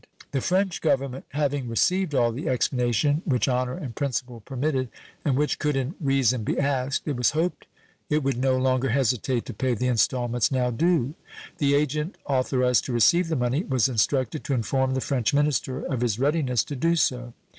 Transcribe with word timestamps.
The 0.31 0.41
French 0.41 0.81
Government 0.81 1.25
having 1.29 1.67
received 1.69 2.15
all 2.15 2.31
the 2.31 2.49
explanation 2.49 3.21
which 3.23 3.47
honor 3.47 3.77
and 3.77 3.93
principle 3.93 4.39
permitted, 4.39 4.89
and 5.23 5.37
which 5.37 5.59
could 5.59 5.75
in 5.75 5.93
reason 5.99 6.43
be 6.43 6.57
asked, 6.59 7.07
it 7.07 7.15
was 7.15 7.29
hoped 7.37 7.67
it 8.09 8.23
would 8.23 8.39
no 8.39 8.57
longer 8.57 8.89
hesitate 8.89 9.45
to 9.45 9.53
pay 9.53 9.75
the 9.75 9.85
installments 9.85 10.51
now 10.51 10.71
due. 10.71 11.13
The 11.59 11.75
agent 11.75 12.17
authorized 12.25 12.85
to 12.85 12.91
receive 12.93 13.27
the 13.27 13.35
money 13.35 13.61
was 13.61 13.87
instructed 13.87 14.43
to 14.45 14.55
inform 14.55 14.95
the 14.95 15.01
French 15.01 15.35
minister 15.35 15.85
of 15.85 16.01
his 16.01 16.17
readiness 16.17 16.63
to 16.63 16.75
do 16.75 16.95
so. 16.95 17.33